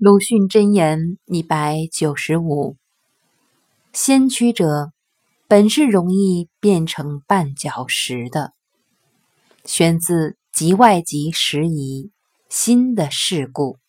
[0.00, 2.76] 鲁迅箴言一百九十五：
[3.92, 4.92] 先驱者
[5.48, 8.52] 本是容易变成绊脚石的。
[9.64, 12.04] 选自《集外集拾遗》
[12.48, 13.80] 新的事故。